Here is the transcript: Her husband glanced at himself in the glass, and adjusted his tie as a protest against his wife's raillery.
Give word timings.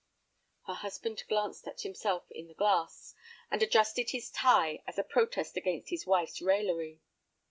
Her 0.65 0.73
husband 0.73 1.23
glanced 1.29 1.67
at 1.67 1.81
himself 1.81 2.23
in 2.31 2.47
the 2.47 2.55
glass, 2.55 3.13
and 3.51 3.61
adjusted 3.61 4.09
his 4.09 4.31
tie 4.31 4.81
as 4.87 4.97
a 4.97 5.03
protest 5.03 5.57
against 5.57 5.91
his 5.91 6.07
wife's 6.07 6.41
raillery. 6.41 7.01